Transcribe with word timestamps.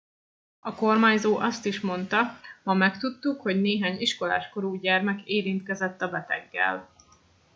a 0.59 0.75
kormányzó 0.75 1.37
azt 1.37 1.65
is 1.65 1.79
monda 1.81 2.19
ma 2.63 2.73
megtudtuk 2.73 3.41
hogy 3.41 3.61
néhány 3.61 3.99
iskolás 3.99 4.49
korú 4.49 4.75
gyermek 4.75 5.21
érintkezett 5.27 6.01
a 6.01 6.09
beteggel 6.09 6.89